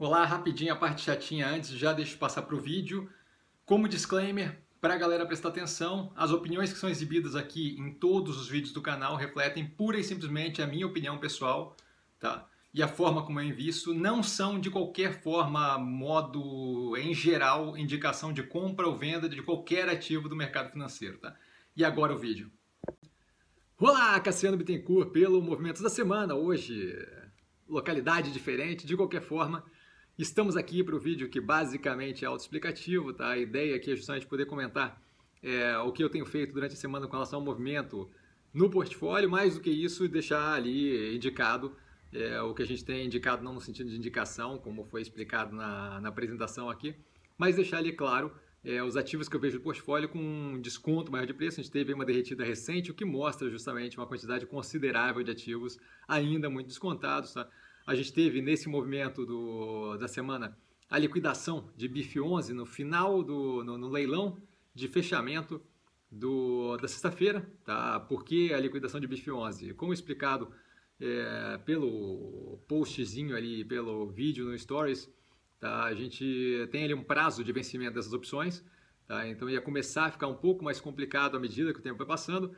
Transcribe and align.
Olá, 0.00 0.24
rapidinho 0.24 0.72
a 0.72 0.76
parte 0.76 1.02
chatinha 1.02 1.46
antes, 1.46 1.72
já 1.72 1.92
deixo 1.92 2.16
passar 2.16 2.40
para 2.40 2.54
o 2.54 2.58
vídeo. 2.58 3.10
Como 3.66 3.86
disclaimer, 3.86 4.58
para 4.80 4.94
a 4.94 4.96
galera 4.96 5.26
prestar 5.26 5.50
atenção, 5.50 6.10
as 6.16 6.30
opiniões 6.30 6.72
que 6.72 6.78
são 6.78 6.88
exibidas 6.88 7.36
aqui 7.36 7.76
em 7.78 7.92
todos 7.92 8.40
os 8.40 8.48
vídeos 8.48 8.72
do 8.72 8.80
canal 8.80 9.14
refletem 9.14 9.68
pura 9.68 10.00
e 10.00 10.02
simplesmente 10.02 10.62
a 10.62 10.66
minha 10.66 10.86
opinião 10.86 11.18
pessoal, 11.18 11.76
tá? 12.18 12.48
E 12.72 12.82
a 12.82 12.88
forma 12.88 13.26
como 13.26 13.40
eu 13.40 13.44
invisto 13.44 13.92
não 13.92 14.22
são 14.22 14.58
de 14.58 14.70
qualquer 14.70 15.20
forma, 15.20 15.76
modo 15.76 16.96
em 16.96 17.12
geral, 17.12 17.76
indicação 17.76 18.32
de 18.32 18.42
compra 18.42 18.88
ou 18.88 18.96
venda 18.96 19.28
de 19.28 19.42
qualquer 19.42 19.86
ativo 19.90 20.30
do 20.30 20.34
mercado 20.34 20.72
financeiro, 20.72 21.18
tá? 21.18 21.36
E 21.76 21.84
agora 21.84 22.14
o 22.14 22.18
vídeo. 22.18 22.50
Olá, 23.76 24.18
Cassiano 24.18 24.56
Bittencourt, 24.56 25.10
pelo 25.10 25.42
Movimentos 25.42 25.82
da 25.82 25.90
Semana. 25.90 26.34
Hoje, 26.34 26.96
localidade 27.68 28.32
diferente, 28.32 28.86
de 28.86 28.96
qualquer 28.96 29.20
forma, 29.20 29.62
Estamos 30.20 30.54
aqui 30.54 30.84
para 30.84 30.94
o 30.94 30.98
vídeo 30.98 31.30
que 31.30 31.40
basicamente 31.40 32.26
é 32.26 32.28
autoexplicativo, 32.28 33.10
tá? 33.10 33.30
A 33.30 33.38
ideia 33.38 33.74
aqui 33.74 33.90
é 33.90 33.96
justamente 33.96 34.26
poder 34.26 34.44
comentar 34.44 35.00
é, 35.42 35.78
o 35.78 35.90
que 35.92 36.04
eu 36.04 36.10
tenho 36.10 36.26
feito 36.26 36.52
durante 36.52 36.74
a 36.74 36.76
semana 36.76 37.06
com 37.06 37.12
relação 37.14 37.38
ao 37.38 37.44
movimento 37.44 38.06
no 38.52 38.68
portfólio, 38.68 39.30
mais 39.30 39.54
do 39.54 39.62
que 39.62 39.70
isso, 39.70 40.06
deixar 40.06 40.52
ali 40.52 41.16
indicado 41.16 41.74
é, 42.12 42.38
o 42.42 42.52
que 42.52 42.60
a 42.62 42.66
gente 42.66 42.84
tem 42.84 43.06
indicado, 43.06 43.42
não 43.42 43.54
no 43.54 43.62
sentido 43.62 43.88
de 43.88 43.96
indicação, 43.96 44.58
como 44.58 44.84
foi 44.84 45.00
explicado 45.00 45.56
na, 45.56 45.98
na 46.02 46.10
apresentação 46.10 46.68
aqui, 46.68 46.94
mas 47.38 47.56
deixar 47.56 47.78
ali 47.78 47.92
claro 47.92 48.30
é, 48.62 48.82
os 48.82 48.98
ativos 48.98 49.26
que 49.26 49.34
eu 49.34 49.40
vejo 49.40 49.56
no 49.56 49.64
portfólio 49.64 50.06
com 50.10 50.18
um 50.18 50.60
desconto 50.60 51.10
maior 51.10 51.26
de 51.26 51.32
preço. 51.32 51.60
A 51.60 51.62
gente 51.62 51.72
teve 51.72 51.94
uma 51.94 52.04
derretida 52.04 52.44
recente, 52.44 52.90
o 52.90 52.94
que 52.94 53.06
mostra 53.06 53.48
justamente 53.48 53.96
uma 53.96 54.06
quantidade 54.06 54.44
considerável 54.44 55.22
de 55.22 55.30
ativos 55.30 55.78
ainda 56.06 56.50
muito 56.50 56.66
descontados. 56.66 57.32
Tá? 57.32 57.48
A 57.86 57.94
gente 57.94 58.12
teve 58.12 58.40
nesse 58.40 58.68
movimento 58.68 59.24
do, 59.24 59.96
da 59.96 60.06
semana 60.06 60.56
a 60.88 60.98
liquidação 60.98 61.70
de 61.76 61.88
BIF 61.88 62.20
11 62.20 62.52
no 62.52 62.66
final 62.66 63.22
do 63.22 63.64
no, 63.64 63.78
no 63.78 63.88
leilão 63.88 64.36
de 64.74 64.88
fechamento 64.88 65.62
do, 66.10 66.76
da 66.76 66.88
sexta-feira. 66.88 67.48
Tá? 67.64 68.00
Por 68.00 68.24
que 68.24 68.52
a 68.52 68.60
liquidação 68.60 69.00
de 69.00 69.06
BIF 69.06 69.30
11? 69.30 69.74
Como 69.74 69.92
explicado 69.92 70.50
é, 71.00 71.58
pelo 71.64 72.58
postzinho 72.68 73.36
ali, 73.36 73.64
pelo 73.64 74.08
vídeo 74.08 74.46
no 74.46 74.58
Stories, 74.58 75.10
tá? 75.58 75.84
a 75.84 75.94
gente 75.94 76.68
tem 76.70 76.84
ali 76.84 76.94
um 76.94 77.04
prazo 77.04 77.44
de 77.44 77.52
vencimento 77.52 77.94
dessas 77.94 78.12
opções. 78.12 78.64
Tá? 79.06 79.28
Então 79.28 79.48
ia 79.48 79.60
começar 79.60 80.06
a 80.06 80.10
ficar 80.10 80.26
um 80.26 80.36
pouco 80.36 80.62
mais 80.62 80.80
complicado 80.80 81.36
à 81.36 81.40
medida 81.40 81.72
que 81.72 81.80
o 81.80 81.82
tempo 81.82 81.98
vai 81.98 82.06
passando 82.06 82.54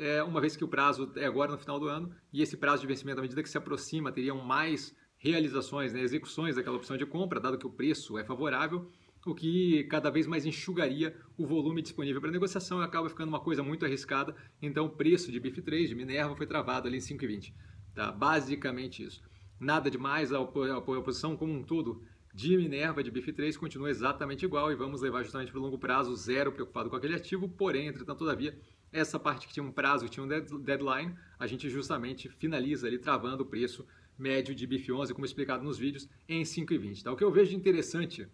é, 0.00 0.22
uma 0.22 0.40
vez 0.40 0.56
que 0.56 0.64
o 0.64 0.68
prazo 0.68 1.12
é 1.16 1.26
agora 1.26 1.52
no 1.52 1.58
final 1.58 1.78
do 1.78 1.86
ano 1.86 2.10
e 2.32 2.40
esse 2.42 2.56
prazo 2.56 2.82
de 2.82 2.88
vencimento, 2.88 3.18
à 3.18 3.22
medida 3.22 3.42
que 3.42 3.48
se 3.48 3.58
aproxima, 3.58 4.10
teriam 4.10 4.42
mais 4.42 4.96
realizações, 5.18 5.92
né, 5.92 6.00
execuções 6.00 6.56
daquela 6.56 6.76
opção 6.76 6.96
de 6.96 7.04
compra, 7.04 7.38
dado 7.38 7.58
que 7.58 7.66
o 7.66 7.70
preço 7.70 8.18
é 8.18 8.24
favorável, 8.24 8.90
o 9.26 9.34
que 9.34 9.84
cada 9.84 10.10
vez 10.10 10.26
mais 10.26 10.46
enxugaria 10.46 11.14
o 11.36 11.46
volume 11.46 11.82
disponível 11.82 12.20
para 12.20 12.30
negociação 12.30 12.80
e 12.80 12.84
acaba 12.84 13.08
ficando 13.10 13.28
uma 13.28 13.40
coisa 13.40 13.62
muito 13.62 13.84
arriscada. 13.84 14.34
Então, 14.62 14.86
o 14.86 14.90
preço 14.90 15.30
de 15.30 15.38
BIF3, 15.38 15.88
de 15.88 15.94
Minerva, 15.94 16.34
foi 16.34 16.46
travado 16.46 16.88
ali 16.88 16.96
em 16.96 17.00
5,20. 17.00 17.52
Tá? 17.94 18.10
Basicamente 18.10 19.04
isso. 19.04 19.22
Nada 19.58 19.90
demais, 19.90 20.32
a, 20.32 20.40
op 20.40 20.58
a 20.58 20.80
posição 21.02 21.36
como 21.36 21.52
um 21.52 21.62
todo 21.62 22.02
de 22.32 22.56
Minerva, 22.56 23.02
de 23.02 23.12
BIF3, 23.12 23.58
continua 23.58 23.90
exatamente 23.90 24.46
igual 24.46 24.72
e 24.72 24.74
vamos 24.74 25.02
levar 25.02 25.22
justamente 25.22 25.50
para 25.50 25.60
o 25.60 25.62
longo 25.62 25.78
prazo, 25.78 26.16
zero 26.16 26.52
preocupado 26.52 26.88
com 26.88 26.96
aquele 26.96 27.14
ativo, 27.14 27.46
porém, 27.46 27.88
entretanto, 27.88 28.20
todavia, 28.20 28.58
essa 28.92 29.18
parte 29.18 29.46
que 29.46 29.52
tinha 29.52 29.64
um 29.64 29.72
prazo, 29.72 30.08
tinha 30.08 30.24
um 30.24 30.28
deadline, 30.60 31.14
a 31.38 31.46
gente 31.46 31.68
justamente 31.68 32.28
finaliza 32.28 32.86
ali 32.86 32.98
travando 32.98 33.42
o 33.42 33.46
preço 33.46 33.86
médio 34.18 34.54
de 34.54 34.66
BIF11, 34.66 35.12
como 35.12 35.24
explicado 35.24 35.64
nos 35.64 35.78
vídeos, 35.78 36.08
em 36.28 36.42
5,20. 36.42 37.02
Tá? 37.02 37.12
O 37.12 37.16
que 37.16 37.24
eu 37.24 37.30
vejo 37.30 37.50
de 37.50 37.56
interessante, 37.56 38.28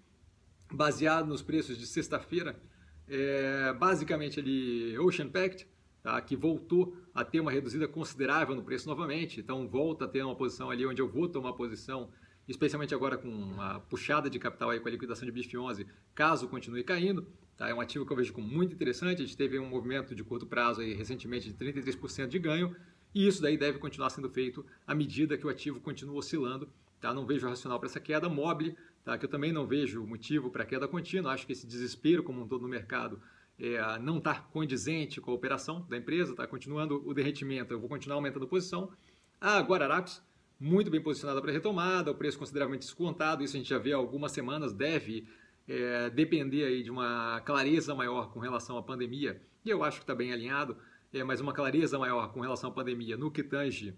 baseado 0.72 1.26
nos 1.26 1.42
preços 1.42 1.78
de 1.78 1.86
sexta-feira, 1.86 2.60
é 3.08 3.72
basicamente 3.74 4.40
ali 4.40 4.98
Ocean 4.98 5.28
Pact, 5.28 5.68
tá? 6.02 6.20
que 6.20 6.34
voltou 6.34 6.96
a 7.14 7.24
ter 7.24 7.40
uma 7.40 7.52
reduzida 7.52 7.86
considerável 7.86 8.56
no 8.56 8.64
preço 8.64 8.88
novamente, 8.88 9.40
então 9.40 9.68
volta 9.68 10.06
a 10.06 10.08
ter 10.08 10.22
uma 10.22 10.34
posição 10.34 10.70
ali 10.70 10.84
onde 10.84 11.00
eu 11.00 11.08
vou 11.08 11.28
tomar 11.28 11.52
posição 11.52 12.10
especialmente 12.48 12.94
agora 12.94 13.18
com 13.18 13.60
a 13.60 13.80
puxada 13.80 14.30
de 14.30 14.38
capital 14.38 14.70
aí 14.70 14.80
com 14.80 14.88
a 14.88 14.90
liquidação 14.90 15.26
de 15.26 15.32
BIF 15.32 15.56
11, 15.56 15.86
caso 16.14 16.48
continue 16.48 16.84
caindo. 16.84 17.26
Tá? 17.56 17.68
É 17.68 17.74
um 17.74 17.80
ativo 17.80 18.04
que 18.04 18.12
eu 18.12 18.16
vejo 18.16 18.32
como 18.32 18.46
muito 18.46 18.74
interessante. 18.74 19.22
A 19.22 19.24
gente 19.24 19.36
teve 19.36 19.58
um 19.58 19.68
movimento 19.68 20.14
de 20.14 20.22
curto 20.22 20.46
prazo 20.46 20.80
aí 20.80 20.92
recentemente 20.92 21.50
de 21.50 21.54
33% 21.54 22.28
de 22.28 22.38
ganho 22.38 22.76
e 23.14 23.26
isso 23.26 23.40
daí 23.40 23.56
deve 23.56 23.78
continuar 23.78 24.10
sendo 24.10 24.28
feito 24.28 24.64
à 24.86 24.94
medida 24.94 25.38
que 25.38 25.46
o 25.46 25.48
ativo 25.48 25.80
continua 25.80 26.16
oscilando. 26.16 26.68
Tá? 27.00 27.14
Não 27.14 27.26
vejo 27.26 27.48
racional 27.48 27.78
para 27.78 27.88
essa 27.88 28.00
queda. 28.00 28.28
Mobile, 28.28 28.76
tá? 29.04 29.16
que 29.16 29.24
eu 29.24 29.30
também 29.30 29.52
não 29.52 29.66
vejo 29.66 30.06
motivo 30.06 30.50
para 30.50 30.66
queda 30.66 30.86
contínua. 30.86 31.32
Acho 31.32 31.46
que 31.46 31.52
esse 31.52 31.66
desespero 31.66 32.22
como 32.22 32.42
um 32.42 32.46
todo 32.46 32.62
no 32.62 32.68
mercado 32.68 33.20
é, 33.58 33.98
não 33.98 34.18
está 34.18 34.34
condizente 34.34 35.20
com 35.20 35.30
a 35.30 35.34
operação 35.34 35.86
da 35.88 35.96
empresa. 35.96 36.32
Está 36.32 36.46
continuando 36.46 37.02
o 37.08 37.14
derretimento. 37.14 37.72
Eu 37.72 37.80
vou 37.80 37.88
continuar 37.88 38.16
aumentando 38.16 38.44
a 38.44 38.48
posição. 38.48 38.92
A 39.40 39.58
Guararapes, 39.60 40.22
muito 40.58 40.90
bem 40.90 41.00
posicionada 41.00 41.40
para 41.40 41.52
retomada, 41.52 42.10
o 42.10 42.14
preço 42.14 42.38
consideravelmente 42.38 42.86
descontado, 42.86 43.44
isso 43.44 43.54
a 43.56 43.58
gente 43.58 43.68
já 43.68 43.78
vê 43.78 43.92
há 43.92 43.96
algumas 43.96 44.32
semanas, 44.32 44.72
deve 44.72 45.28
é, 45.68 46.10
depender 46.10 46.64
aí 46.64 46.82
de 46.82 46.90
uma 46.90 47.40
clareza 47.40 47.94
maior 47.94 48.32
com 48.32 48.40
relação 48.40 48.76
à 48.76 48.82
pandemia, 48.82 49.40
e 49.64 49.70
eu 49.70 49.82
acho 49.82 49.98
que 49.98 50.04
está 50.04 50.14
bem 50.14 50.32
alinhado, 50.32 50.76
é, 51.12 51.22
mas 51.24 51.40
uma 51.40 51.52
clareza 51.52 51.98
maior 51.98 52.32
com 52.32 52.40
relação 52.40 52.70
à 52.70 52.72
pandemia 52.72 53.16
no 53.16 53.30
que 53.30 53.42
tange 53.42 53.94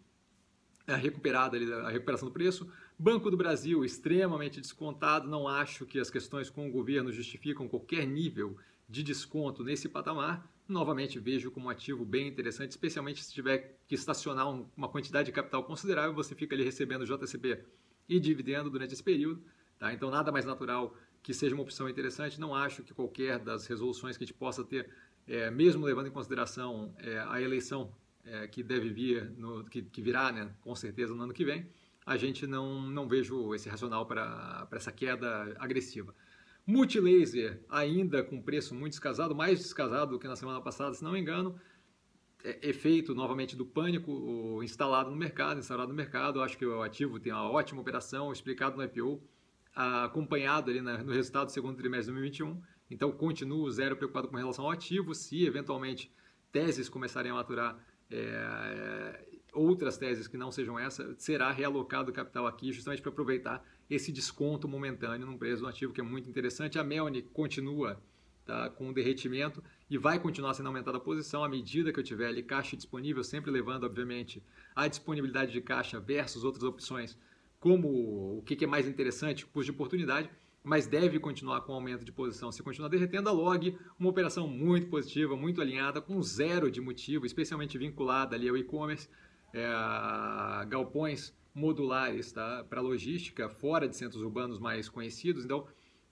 a 0.87 0.97
recuperada 0.97 1.59
a 1.87 1.91
recuperação 1.91 2.29
do 2.29 2.33
preço. 2.33 2.71
Banco 2.99 3.31
do 3.31 3.37
Brasil 3.37 3.85
extremamente 3.85 4.61
descontado, 4.61 5.29
não 5.29 5.47
acho 5.47 5.85
que 5.85 5.99
as 5.99 6.11
questões 6.11 6.49
com 6.49 6.67
o 6.67 6.73
governo 6.73 7.13
justificam 7.13 7.69
qualquer 7.69 8.07
nível 8.07 8.57
de 8.89 9.03
desconto 9.03 9.63
nesse 9.63 9.89
patamar 9.89 10.49
novamente 10.69 11.19
vejo 11.19 11.51
como 11.51 11.67
um 11.67 11.71
ativo 11.71 12.05
bem 12.05 12.29
interessante, 12.29 12.73
especialmente 12.73 13.25
se 13.25 13.33
tiver 13.33 13.79
que 13.87 13.95
estacionar 13.95 14.47
uma 14.77 14.89
quantidade 14.89 15.27
de 15.27 15.33
capital 15.33 15.65
considerável, 15.65 16.13
você 16.13 16.35
fica 16.35 16.55
ali 16.55 16.63
recebendo 16.63 17.07
JCP 17.07 17.65
e 18.09 18.21
dividendo 18.21 18.69
durante 18.69 18.93
esse 18.93 19.03
período. 19.03 19.43
Tá? 19.79 19.93
Então, 19.93 20.11
nada 20.11 20.33
mais 20.33 20.45
natural 20.45 20.95
que 21.23 21.33
seja 21.33 21.55
uma 21.55 21.63
opção 21.63 21.89
interessante. 21.89 22.41
Não 22.41 22.55
acho 22.55 22.83
que 22.83 22.95
qualquer 22.95 23.39
das 23.39 23.67
resoluções 23.67 24.17
que 24.17 24.25
a 24.25 24.27
gente 24.27 24.37
possa 24.37 24.65
ter, 24.65 24.91
é, 25.27 25.51
mesmo 25.51 25.85
levando 25.85 26.07
em 26.07 26.11
consideração 26.11 26.95
é, 26.99 27.19
a 27.29 27.41
eleição 27.41 27.93
é, 28.25 28.47
que 28.47 28.63
deve 28.63 28.91
vir, 28.91 29.31
no, 29.37 29.65
que, 29.65 29.83
que, 29.83 30.03
virá 30.03 30.33
né, 30.33 30.51
com 30.61 30.75
certeza 30.75 31.15
no 31.15 31.23
ano 31.23 31.33
que 31.33 31.45
vem, 31.45 31.69
a 32.05 32.17
gente 32.17 32.47
não, 32.47 32.83
não 32.83 33.07
vejo 33.07 33.55
esse 33.55 33.69
racional 33.69 34.07
para 34.07 34.67
essa 34.73 34.91
queda 34.91 35.55
agressiva. 35.59 36.15
Multilaser 36.67 37.63
ainda 37.69 38.23
com 38.23 38.41
preço 38.41 38.75
muito 38.75 38.93
descasado, 38.93 39.35
mais 39.35 39.59
descasado 39.59 40.13
do 40.13 40.19
que 40.19 40.27
na 40.27 40.37
semana 40.37 40.61
passada, 40.61 40.95
se 40.95 41.03
não 41.03 41.13
me 41.13 41.21
engano. 41.21 41.59
É, 42.45 42.69
efeito 42.69 43.15
novamente 43.15 43.57
do 43.57 43.67
pânico 43.67 44.63
instalado 44.63 45.11
no 45.11 45.17
mercado, 45.17 45.59
instalado 45.59 45.89
no 45.89 45.95
mercado. 45.95 46.41
Acho 46.41 46.57
que 46.57 46.65
o 46.65 46.83
ativo 46.83 47.19
tem 47.19 47.33
uma 47.33 47.51
ótima 47.51 47.81
operação, 47.81 48.33
explicado 48.33 48.77
no 48.77 48.85
IPO, 48.85 49.23
acompanhado 49.79 50.71
ali 50.71 50.81
no 50.81 51.13
resultado 51.13 51.47
do 51.47 51.53
segundo 51.53 51.77
trimestre 51.77 52.13
de 52.13 52.21
2021. 52.21 52.61
Então 52.91 53.13
continuo 53.13 53.71
zero 53.71 53.97
preocupado 53.97 54.27
com 54.27 54.37
relação 54.37 54.65
ao 54.65 54.73
ativo. 54.73 55.15
Se 55.15 55.45
eventualmente 55.45 56.13
teses 56.51 56.89
começarem 56.89 57.31
a 57.31 57.35
maturar 57.35 57.79
é, 58.11 59.25
outras 59.53 59.97
teses 59.97 60.27
que 60.27 60.37
não 60.37 60.51
sejam 60.51 60.77
essa, 60.79 61.15
será 61.17 61.53
realocado 61.53 62.13
capital 62.13 62.47
aqui 62.47 62.73
justamente 62.73 63.01
para 63.01 63.13
aproveitar 63.13 63.65
esse 63.89 64.11
desconto 64.11 64.67
momentâneo 64.67 65.27
num 65.27 65.39
preço 65.39 65.63
do 65.63 65.69
ativo 65.69 65.93
que 65.93 66.01
é 66.01 66.05
muito 66.05 66.29
interessante. 66.29 66.77
A 66.77 66.83
Melni 66.83 67.23
continua 67.23 68.03
tá, 68.45 68.69
com 68.71 68.93
derretimento 68.93 69.63
e 69.89 69.97
vai 69.97 70.19
continuar 70.19 70.55
sendo 70.55 70.67
aumentada 70.67 70.97
a 70.97 71.01
posição 71.01 71.45
à 71.45 71.49
medida 71.49 71.93
que 71.93 72.01
eu 72.01 72.05
tiver 72.05 72.27
ali 72.27 72.43
caixa 72.43 72.77
disponível, 72.77 73.23
sempre 73.23 73.51
levando, 73.51 73.85
obviamente, 73.85 74.43
a 74.75 74.89
disponibilidade 74.89 75.53
de 75.53 75.61
caixa 75.61 76.01
versus 76.01 76.43
outras 76.43 76.65
opções, 76.65 77.17
como 77.61 78.39
o 78.39 78.43
que 78.43 78.65
é 78.65 78.69
mais 78.69 78.87
interessante, 78.87 79.45
custo 79.45 79.65
de 79.65 79.71
oportunidade, 79.73 80.31
mas 80.63 80.87
deve 80.87 81.19
continuar 81.19 81.63
com 81.63 81.73
aumento 81.73 82.05
de 82.05 82.13
posição. 82.13 82.53
Se 82.53 82.63
continuar 82.63 82.89
derretendo, 82.89 83.29
a 83.29 83.33
log, 83.33 83.77
uma 83.99 84.11
operação 84.11 84.47
muito 84.47 84.89
positiva, 84.89 85.37
muito 85.37 85.61
alinhada, 85.61 86.01
com 86.01 86.21
zero 86.23 86.71
de 86.71 86.81
motivo, 86.81 87.25
especialmente 87.25 87.79
vinculada 87.79 88.37
ali 88.37 88.49
ao 88.49 88.57
e-commerce, 88.57 89.09
é, 89.53 89.67
galpões 90.67 91.35
modulares 91.55 92.31
tá? 92.33 92.65
para 92.69 92.81
logística 92.81 93.49
fora 93.49 93.89
de 93.89 93.97
centros 93.97 94.23
urbanos 94.23 94.59
mais 94.59 94.89
conhecidos. 94.89 95.45
Então, 95.45 95.67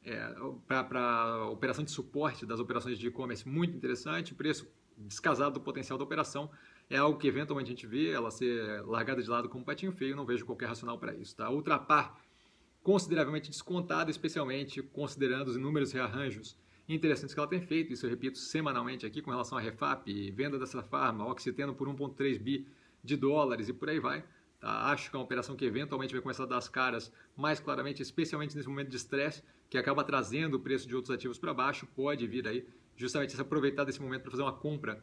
é, 0.05 0.35
para 0.67 1.49
operação 1.51 1.85
de 1.85 1.91
suporte 1.91 2.47
das 2.47 2.61
operações 2.61 2.99
de 2.99 3.09
e-commerce, 3.09 3.47
muito 3.49 3.77
interessante. 3.77 4.35
Preço 4.35 4.67
descasado 4.97 5.55
do 5.55 5.61
potencial 5.61 5.99
da 5.99 6.05
operação 6.05 6.51
é 6.89 6.97
algo 6.97 7.19
que 7.19 7.27
eventualmente 7.27 7.69
a 7.69 7.75
gente 7.75 7.87
vê 7.87 8.11
ela 8.11 8.31
ser 8.31 8.83
largada 8.83 9.23
de 9.23 9.29
lado 9.29 9.49
como 9.49 9.65
patinho 9.65 9.93
feio. 9.93 10.15
Não 10.15 10.25
vejo 10.25 10.45
qualquer 10.47 10.67
racional 10.67 10.99
para 10.99 11.15
isso. 11.15 11.37
Tá? 11.37 11.51
Ultrapar 11.51 12.21
consideravelmente 12.83 13.51
descontada, 13.51 14.11
especialmente 14.11 14.81
considerando 14.81 15.49
os 15.49 15.57
inúmeros 15.57 15.93
rearranjos 15.93 16.57
interessantes 16.89 17.35
que 17.35 17.41
ela 17.41 17.49
tem 17.49 17.61
feito. 17.61 17.93
Isso 17.93 18.07
eu 18.07 18.11
repito 18.11 18.39
semanalmente 18.39 19.05
aqui 19.05 19.21
com 19.21 19.31
relação 19.31 19.59
à 19.59 19.61
Refap, 19.61 20.09
venda 20.31 20.59
dessa 20.59 20.83
farma, 20.83 21.27
Oxiteno 21.27 21.75
por 21.75 21.89
1,3 21.89 22.39
bi 22.39 22.67
de 23.03 23.17
dólares 23.17 23.69
e 23.69 23.73
por 23.73 23.89
aí 23.89 23.99
vai 23.99 24.25
Tá? 24.61 24.91
Acho 24.91 25.11
que 25.11 25.17
é 25.17 25.19
uma 25.19 25.25
operação 25.25 25.55
que 25.57 25.65
eventualmente 25.65 26.13
vai 26.13 26.23
começar 26.23 26.45
a 26.45 26.47
dar 26.47 26.59
as 26.59 26.69
caras 26.69 27.13
mais 27.37 27.61
claramente, 27.61 28.03
especialmente 28.03 28.57
nesse 28.57 28.69
momento 28.69 28.89
de 28.89 28.97
estresse, 28.97 29.43
que 29.69 29.79
acaba 29.79 30.03
trazendo 30.05 30.55
o 30.55 30.61
preço 30.61 30.89
de 30.89 30.95
outros 30.95 31.15
ativos 31.15 31.39
para 31.39 31.53
baixo, 31.53 31.87
pode 31.95 32.27
vir 32.27 32.47
aí 32.47 32.67
justamente 32.97 33.35
se 33.35 33.41
aproveitar 33.41 33.85
desse 33.85 34.01
momento 34.01 34.23
para 34.23 34.31
fazer 34.31 34.43
uma 34.43 34.53
compra 34.53 35.03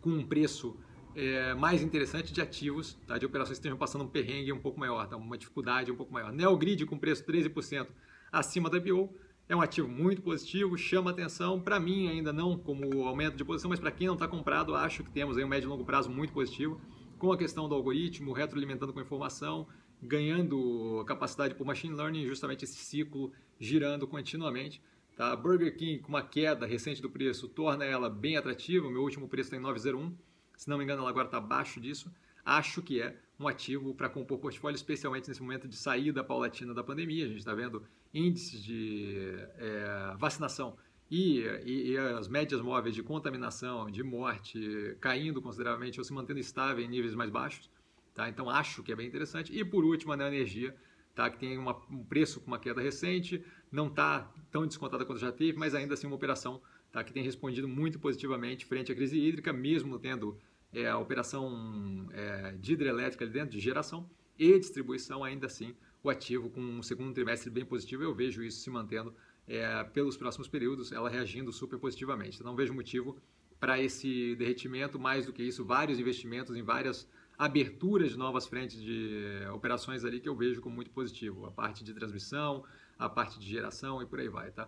com 0.00 0.10
um 0.10 0.26
preço 0.26 0.78
é, 1.16 1.54
mais 1.54 1.82
interessante 1.82 2.30
de 2.30 2.42
ativos, 2.42 2.94
tá? 3.06 3.16
de 3.16 3.24
operações 3.24 3.56
que 3.56 3.60
estejam 3.60 3.78
passando 3.78 4.04
um 4.04 4.08
perrengue 4.08 4.52
um 4.52 4.60
pouco 4.60 4.78
maior, 4.78 5.08
tá? 5.08 5.16
uma 5.16 5.38
dificuldade 5.38 5.90
um 5.90 5.96
pouco 5.96 6.12
maior. 6.12 6.30
Neogrid 6.30 6.84
com 6.84 6.98
preço 6.98 7.24
13% 7.24 7.88
acima 8.30 8.68
da 8.68 8.78
BO 8.78 9.08
é 9.48 9.56
um 9.56 9.62
ativo 9.62 9.88
muito 9.88 10.20
positivo, 10.20 10.76
chama 10.76 11.10
atenção. 11.10 11.58
Para 11.58 11.80
mim, 11.80 12.08
ainda 12.08 12.34
não 12.34 12.58
como 12.58 13.06
aumento 13.06 13.34
de 13.34 13.44
posição, 13.44 13.70
mas 13.70 13.80
para 13.80 13.90
quem 13.90 14.06
não 14.06 14.14
está 14.14 14.28
comprado, 14.28 14.74
acho 14.74 15.02
que 15.02 15.10
temos 15.10 15.38
aí 15.38 15.44
um 15.44 15.48
médio 15.48 15.68
e 15.68 15.70
longo 15.70 15.84
prazo 15.84 16.10
muito 16.10 16.34
positivo, 16.34 16.78
com 17.18 17.32
a 17.32 17.38
questão 17.38 17.66
do 17.66 17.74
algoritmo, 17.74 18.32
retroalimentando 18.32 18.92
com 18.92 19.00
informação, 19.00 19.66
ganhando 20.02 21.02
capacidade 21.06 21.54
por 21.54 21.66
machine 21.66 21.94
learning, 21.94 22.26
justamente 22.26 22.64
esse 22.64 22.76
ciclo 22.76 23.32
girando 23.58 24.06
continuamente. 24.06 24.82
Tá? 25.16 25.34
Burger 25.34 25.74
King, 25.74 26.00
com 26.00 26.08
uma 26.08 26.22
queda 26.22 26.66
recente 26.66 27.00
do 27.00 27.08
preço, 27.08 27.48
torna 27.48 27.86
ela 27.86 28.10
bem 28.10 28.36
atrativa. 28.36 28.86
O 28.86 28.90
meu 28.90 29.00
último 29.00 29.26
preço 29.26 29.46
está 29.46 29.56
em 29.56 29.60
901. 29.60 30.14
Se 30.56 30.68
não 30.68 30.78
me 30.78 30.84
engano, 30.84 31.02
ela 31.02 31.10
agora 31.10 31.26
está 31.26 31.38
abaixo 31.38 31.80
disso. 31.80 32.12
Acho 32.44 32.80
que 32.82 33.00
é 33.00 33.16
um 33.38 33.48
ativo 33.48 33.94
para 33.94 34.08
compor 34.08 34.38
portfólio, 34.38 34.76
especialmente 34.76 35.28
nesse 35.28 35.42
momento 35.42 35.68
de 35.68 35.76
saída 35.76 36.24
paulatina 36.24 36.72
da 36.72 36.82
pandemia. 36.82 37.24
A 37.24 37.28
gente 37.28 37.38
está 37.38 37.54
vendo 37.54 37.82
índices 38.14 38.62
de 38.62 39.36
é, 39.58 40.14
vacinação 40.16 40.76
e, 41.10 41.40
e, 41.64 41.92
e, 41.92 41.98
as 41.98 42.28
médias 42.28 42.60
móveis 42.60 42.94
de 42.94 43.02
contaminação, 43.02 43.90
de 43.90 44.02
morte, 44.02 44.96
caindo 45.00 45.40
consideravelmente 45.40 46.00
ou 46.00 46.04
se 46.04 46.12
mantendo 46.12 46.40
estável 46.40 46.84
em 46.84 46.88
níveis 46.88 47.14
mais 47.14 47.30
baixos. 47.30 47.70
Tá? 48.14 48.28
Então, 48.28 48.48
acho 48.50 48.82
que 48.82 48.92
é 48.92 48.96
bem 48.96 49.06
interessante. 49.06 49.56
E, 49.56 49.64
por 49.64 49.84
último, 49.84 50.12
a 50.12 50.16
Neoenergia, 50.16 50.74
tá? 51.14 51.30
que 51.30 51.38
tem 51.38 51.58
uma, 51.58 51.76
um 51.90 52.02
preço 52.02 52.40
com 52.40 52.48
uma 52.48 52.58
queda 52.58 52.80
recente, 52.80 53.44
não 53.70 53.88
está 53.88 54.32
tão 54.50 54.66
descontada 54.66 55.04
quanto 55.04 55.20
já 55.20 55.32
teve, 55.32 55.58
mas 55.58 55.74
ainda 55.74 55.94
assim 55.94 56.06
uma 56.06 56.16
operação 56.16 56.60
tá? 56.92 57.02
que 57.04 57.12
tem 57.12 57.22
respondido 57.22 57.68
muito 57.68 57.98
positivamente 57.98 58.64
frente 58.64 58.92
à 58.92 58.94
crise 58.94 59.18
hídrica, 59.18 59.52
mesmo 59.52 59.98
tendo 59.98 60.38
é, 60.72 60.88
a 60.88 60.98
operação 60.98 62.08
é, 62.12 62.52
de 62.52 62.72
hidrelétrica 62.72 63.24
ali 63.24 63.32
dentro, 63.32 63.50
de 63.50 63.60
geração 63.60 64.08
e 64.38 64.58
distribuição, 64.58 65.24
ainda 65.24 65.46
assim 65.46 65.74
o 66.02 66.10
ativo 66.10 66.48
com 66.48 66.60
um 66.60 66.82
segundo 66.82 67.12
trimestre 67.12 67.50
bem 67.50 67.64
positivo, 67.64 68.02
eu 68.02 68.14
vejo 68.14 68.42
isso 68.42 68.60
se 68.60 68.70
mantendo 68.70 69.12
é, 69.48 69.82
pelos 69.84 70.16
próximos 70.16 70.48
períodos, 70.48 70.92
ela 70.92 71.08
reagindo 71.08 71.52
super 71.52 71.78
positivamente. 71.78 72.42
Não 72.42 72.54
vejo 72.54 72.72
motivo 72.72 73.16
para 73.58 73.80
esse 73.80 74.36
derretimento, 74.36 74.98
mais 74.98 75.26
do 75.26 75.32
que 75.32 75.42
isso, 75.42 75.64
vários 75.64 75.98
investimentos 75.98 76.54
em 76.54 76.62
várias 76.62 77.08
aberturas 77.38 78.10
de 78.10 78.18
novas 78.18 78.46
frentes 78.46 78.80
de 78.80 79.46
operações 79.52 80.04
ali 80.04 80.20
que 80.20 80.28
eu 80.28 80.34
vejo 80.34 80.60
como 80.60 80.74
muito 80.74 80.90
positivo. 80.90 81.46
A 81.46 81.50
parte 81.50 81.84
de 81.84 81.92
transmissão, 81.92 82.64
a 82.98 83.08
parte 83.08 83.38
de 83.38 83.46
geração 83.46 84.02
e 84.02 84.06
por 84.06 84.18
aí 84.18 84.28
vai, 84.28 84.50
tá? 84.50 84.66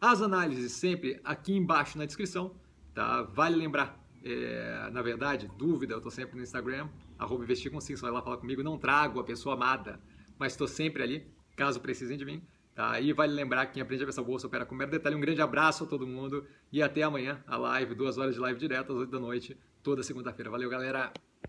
As 0.00 0.22
análises 0.22 0.72
sempre 0.72 1.20
aqui 1.24 1.54
embaixo 1.54 1.98
na 1.98 2.04
descrição, 2.04 2.54
tá? 2.94 3.22
Vale 3.22 3.56
lembrar, 3.56 3.98
é, 4.24 4.90
na 4.92 5.02
verdade, 5.02 5.50
dúvida, 5.58 5.94
eu 5.94 5.98
estou 5.98 6.10
sempre 6.10 6.36
no 6.36 6.42
Instagram, 6.42 6.88
arroba 7.18 7.44
investir 7.44 7.70
com 7.70 7.80
sim, 7.80 7.96
só 7.96 8.06
vai 8.06 8.14
lá 8.14 8.22
falar 8.22 8.38
comigo, 8.38 8.62
não 8.62 8.78
trago 8.78 9.20
a 9.20 9.24
pessoa 9.24 9.54
amada, 9.54 10.00
mas 10.38 10.52
estou 10.52 10.66
sempre 10.68 11.02
ali, 11.02 11.26
caso 11.54 11.80
precisem 11.80 12.16
de 12.16 12.24
mim, 12.24 12.42
tá? 12.74 13.00
E 13.00 13.12
vale 13.12 13.32
lembrar 13.32 13.66
que 13.66 13.74
quem 13.74 13.82
aprende 13.82 14.02
a 14.02 14.06
ver 14.06 14.10
essa 14.10 14.22
bolsa 14.22 14.46
opera 14.46 14.64
com 14.64 14.74
mero 14.74 14.90
detalhe. 14.90 15.16
Um 15.16 15.20
grande 15.20 15.42
abraço 15.42 15.84
a 15.84 15.86
todo 15.86 16.06
mundo 16.06 16.46
e 16.72 16.82
até 16.82 17.02
amanhã, 17.02 17.42
a 17.46 17.56
live, 17.56 17.94
duas 17.94 18.16
horas 18.16 18.34
de 18.34 18.40
live 18.40 18.58
direto 18.58 18.92
às 18.92 18.98
8 18.98 19.10
da 19.10 19.20
noite, 19.20 19.56
toda 19.82 20.02
segunda-feira. 20.02 20.50
Valeu, 20.50 20.70
galera! 20.70 21.12